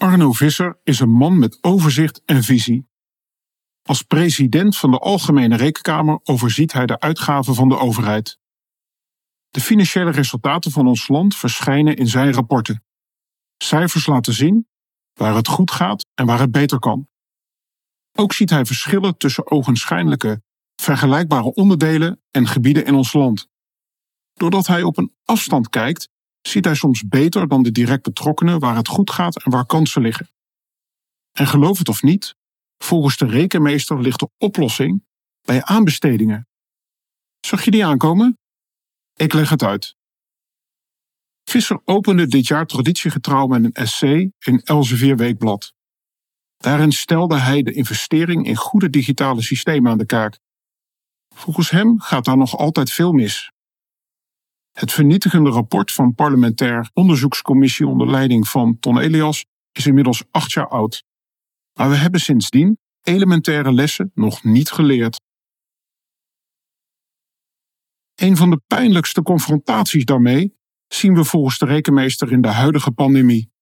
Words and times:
Arno 0.00 0.32
Visser 0.32 0.80
is 0.84 1.00
een 1.00 1.10
man 1.10 1.38
met 1.38 1.58
overzicht 1.60 2.22
en 2.24 2.42
visie. 2.42 2.88
Als 3.82 4.02
president 4.02 4.76
van 4.76 4.90
de 4.90 4.98
Algemene 4.98 5.56
Rekenkamer 5.56 6.20
overziet 6.22 6.72
hij 6.72 6.86
de 6.86 7.00
uitgaven 7.00 7.54
van 7.54 7.68
de 7.68 7.78
overheid. 7.78 8.38
De 9.48 9.60
financiële 9.60 10.10
resultaten 10.10 10.70
van 10.70 10.86
ons 10.86 11.08
land 11.08 11.36
verschijnen 11.36 11.96
in 11.96 12.06
zijn 12.06 12.32
rapporten. 12.32 12.84
Cijfers 13.56 14.06
laten 14.06 14.32
zien 14.32 14.68
waar 15.12 15.34
het 15.34 15.48
goed 15.48 15.70
gaat 15.70 16.06
en 16.14 16.26
waar 16.26 16.40
het 16.40 16.50
beter 16.50 16.78
kan. 16.78 17.08
Ook 18.12 18.32
ziet 18.32 18.50
hij 18.50 18.64
verschillen 18.66 19.16
tussen 19.16 19.50
ogenschijnlijke, 19.50 20.42
vergelijkbare 20.76 21.54
onderdelen 21.54 22.22
en 22.30 22.46
gebieden 22.46 22.84
in 22.84 22.94
ons 22.94 23.12
land. 23.12 23.48
Doordat 24.32 24.66
hij 24.66 24.82
op 24.82 24.98
een 24.98 25.14
afstand 25.24 25.68
kijkt, 25.68 26.08
ziet 26.42 26.64
hij 26.64 26.74
soms 26.74 27.08
beter 27.08 27.48
dan 27.48 27.62
de 27.62 27.70
direct 27.70 28.02
betrokkenen 28.02 28.58
waar 28.58 28.76
het 28.76 28.88
goed 28.88 29.10
gaat 29.10 29.42
en 29.44 29.50
waar 29.50 29.66
kansen 29.66 30.02
liggen. 30.02 30.30
En 31.32 31.46
geloof 31.46 31.78
het 31.78 31.88
of 31.88 32.02
niet, 32.02 32.34
volgens 32.78 33.16
de 33.16 33.26
rekenmeester 33.26 34.00
ligt 34.00 34.18
de 34.18 34.30
oplossing 34.38 35.04
bij 35.42 35.64
aanbestedingen. 35.64 36.48
Zag 37.40 37.64
je 37.64 37.70
die 37.70 37.84
aankomen? 37.84 38.38
Ik 39.14 39.32
leg 39.32 39.50
het 39.50 39.62
uit. 39.62 39.96
Visser 41.44 41.80
opende 41.84 42.26
dit 42.26 42.46
jaar 42.46 42.66
traditiegetrouw 42.66 43.46
met 43.46 43.64
een 43.64 43.72
essay 43.72 44.32
in 44.38 44.60
Elsevier 44.60 45.16
Weekblad. 45.16 45.74
Daarin 46.56 46.92
stelde 46.92 47.36
hij 47.36 47.62
de 47.62 47.72
investering 47.72 48.46
in 48.46 48.56
goede 48.56 48.90
digitale 48.90 49.42
systemen 49.42 49.90
aan 49.90 49.98
de 49.98 50.06
kaak. 50.06 50.38
Volgens 51.34 51.70
hem 51.70 52.00
gaat 52.00 52.24
daar 52.24 52.36
nog 52.36 52.56
altijd 52.56 52.92
veel 52.92 53.12
mis. 53.12 53.50
Het 54.80 54.92
vernietigende 54.92 55.50
rapport 55.50 55.92
van 55.92 56.14
parlementair 56.14 56.90
onderzoekscommissie 56.92 57.86
onder 57.86 58.10
leiding 58.10 58.48
van 58.48 58.78
Ton 58.78 58.98
Elias 58.98 59.44
is 59.72 59.86
inmiddels 59.86 60.24
acht 60.30 60.52
jaar 60.52 60.68
oud. 60.68 61.04
Maar 61.72 61.88
we 61.90 61.96
hebben 61.96 62.20
sindsdien 62.20 62.78
elementaire 63.02 63.72
lessen 63.72 64.10
nog 64.14 64.44
niet 64.44 64.70
geleerd. 64.70 65.20
Een 68.14 68.36
van 68.36 68.50
de 68.50 68.60
pijnlijkste 68.66 69.22
confrontaties 69.22 70.04
daarmee 70.04 70.56
zien 70.88 71.14
we 71.14 71.24
volgens 71.24 71.58
de 71.58 71.66
rekenmeester 71.66 72.32
in 72.32 72.40
de 72.40 72.48
huidige 72.48 72.90
pandemie. 72.90 73.52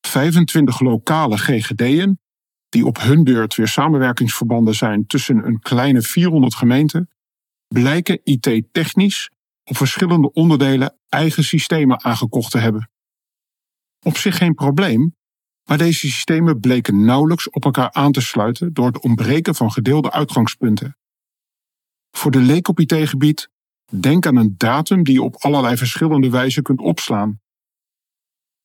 25 0.00 0.80
lokale 0.80 1.38
GGD'en, 1.38 2.20
die 2.68 2.86
op 2.86 2.98
hun 3.00 3.24
beurt 3.24 3.54
weer 3.54 3.68
samenwerkingsverbanden 3.68 4.74
zijn 4.74 5.06
tussen 5.06 5.46
een 5.46 5.60
kleine 5.60 6.02
400 6.02 6.54
gemeenten, 6.54 7.10
blijken 7.68 8.20
IT-technisch 8.24 9.30
op 9.64 9.76
verschillende 9.76 10.32
onderdelen 10.32 10.98
eigen 11.08 11.44
systemen 11.44 12.04
aangekocht 12.04 12.50
te 12.50 12.58
hebben. 12.58 12.90
Op 14.04 14.16
zich 14.16 14.36
geen 14.36 14.54
probleem, 14.54 15.16
maar 15.64 15.78
deze 15.78 15.98
systemen 15.98 16.60
bleken 16.60 17.04
nauwelijks 17.04 17.50
op 17.50 17.64
elkaar 17.64 17.92
aan 17.92 18.12
te 18.12 18.20
sluiten 18.20 18.72
door 18.72 18.86
het 18.86 19.00
ontbreken 19.00 19.54
van 19.54 19.72
gedeelde 19.72 20.10
uitgangspunten. 20.10 20.96
Voor 22.10 22.30
de 22.30 22.40
leek 22.40 22.68
op 22.68 22.80
IT-gebied, 22.80 23.50
denk 24.00 24.26
aan 24.26 24.36
een 24.36 24.54
datum 24.56 25.02
die 25.02 25.14
je 25.14 25.22
op 25.22 25.36
allerlei 25.36 25.76
verschillende 25.76 26.30
wijzen 26.30 26.62
kunt 26.62 26.80
opslaan. 26.80 27.40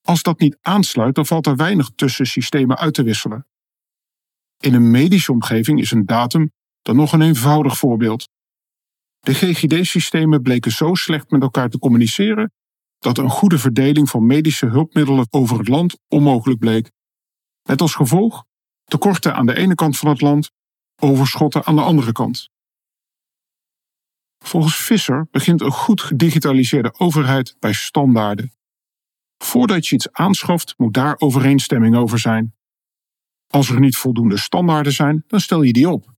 Als 0.02 0.22
dat 0.22 0.40
niet 0.40 0.58
aansluit, 0.62 1.16
dan 1.16 1.26
valt 1.26 1.48
er 1.48 1.56
weinig 1.56 1.92
tussen 1.96 2.26
systemen 2.26 2.78
uit 2.78 2.94
te 2.94 3.04
wisselen. 3.04 3.48
In 4.58 4.74
een 4.74 4.92
medische 4.92 5.32
omgeving 5.32 5.80
is 5.80 5.92
een 5.92 6.06
datum 6.06 6.52
dan 6.82 6.96
nog 6.96 7.14
een 7.14 7.22
eenvoudig 7.22 7.78
voorbeeld. 7.78 8.30
De 9.20 9.34
GGD-systemen 9.34 10.42
bleken 10.42 10.72
zo 10.72 10.94
slecht 10.94 11.30
met 11.32 11.42
elkaar 11.42 11.70
te 11.70 11.80
communiceren 11.80 12.52
dat 13.00 13.18
een 13.18 13.30
goede 13.30 13.58
verdeling 13.58 14.10
van 14.10 14.26
medische 14.26 14.66
hulpmiddelen 14.66 15.28
over 15.30 15.58
het 15.58 15.68
land 15.68 16.00
onmogelijk 16.08 16.60
bleek. 16.60 16.92
Met 17.64 17.82
als 17.82 17.96
gevolg 17.96 18.46
tekorten 18.84 19.36
aan 19.36 19.46
de 19.46 19.56
ene 19.56 19.76
kant 19.76 19.98
van 19.98 20.10
het 20.10 20.22
land, 20.22 20.52
overschotten 20.96 21.66
aan 21.66 21.76
de 21.76 21.82
andere 21.82 22.12
kant. 22.12 22.50
Volgens 24.38 24.76
Visser 24.76 25.28
begint 25.32 25.62
een 25.62 25.72
goed 25.72 26.02
gedigitaliseerde 26.02 26.94
overheid 27.00 27.56
bij 27.60 27.74
standaarden. 27.74 28.52
Voordat 29.38 29.88
je 29.88 29.96
iets 29.96 30.12
aanschaft, 30.12 30.74
moet 30.78 30.94
daar 30.94 31.16
overeenstemming 31.20 31.96
over 31.96 32.20
zijn. 32.20 32.56
Als 33.48 33.70
er 33.70 33.80
niet 33.80 33.98
voldoende 33.98 34.38
standaarden 34.38 34.94
zijn, 34.94 35.24
dan 35.28 35.40
stel 35.40 35.62
je 35.62 35.74
die 35.74 35.90
op. 35.90 36.16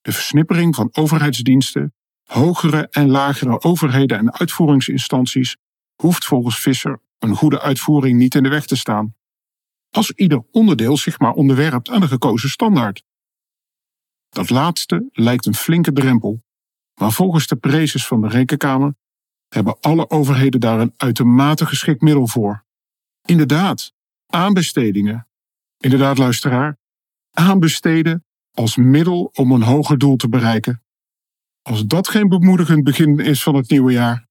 De 0.00 0.12
versnippering 0.12 0.74
van 0.74 0.88
overheidsdiensten 0.92 1.94
hogere 2.32 2.88
en 2.90 3.08
lagere 3.08 3.62
overheden 3.62 4.18
en 4.18 4.32
uitvoeringsinstanties 4.32 5.56
hoeft 6.02 6.24
volgens 6.24 6.60
Visser 6.60 7.00
een 7.18 7.34
goede 7.34 7.60
uitvoering 7.60 8.18
niet 8.18 8.34
in 8.34 8.42
de 8.42 8.48
weg 8.48 8.66
te 8.66 8.76
staan. 8.76 9.14
Als 9.90 10.10
ieder 10.10 10.44
onderdeel 10.50 10.96
zich 10.96 11.18
maar 11.18 11.32
onderwerpt 11.32 11.90
aan 11.90 12.00
de 12.00 12.08
gekozen 12.08 12.48
standaard. 12.48 13.04
Dat 14.28 14.50
laatste 14.50 15.08
lijkt 15.12 15.46
een 15.46 15.54
flinke 15.54 15.92
drempel, 15.92 16.42
maar 16.94 17.12
volgens 17.12 17.46
de 17.46 17.56
prezes 17.56 18.06
van 18.06 18.20
de 18.20 18.28
Rekenkamer 18.28 18.94
hebben 19.48 19.80
alle 19.80 20.10
overheden 20.10 20.60
daar 20.60 20.80
een 20.80 20.94
uitermate 20.96 21.66
geschikt 21.66 22.00
middel 22.00 22.26
voor. 22.26 22.64
Inderdaad, 23.22 23.92
aanbestedingen. 24.26 25.28
Inderdaad, 25.78 26.18
luisteraar, 26.18 26.78
aanbesteden 27.30 28.24
als 28.52 28.76
middel 28.76 29.30
om 29.34 29.52
een 29.52 29.62
hoger 29.62 29.98
doel 29.98 30.16
te 30.16 30.28
bereiken. 30.28 30.82
Als 31.62 31.86
dat 31.86 32.08
geen 32.08 32.28
bemoedigend 32.28 32.84
begin 32.84 33.18
is 33.18 33.42
van 33.42 33.54
het 33.54 33.70
nieuwe 33.70 33.92
jaar. 33.92 34.27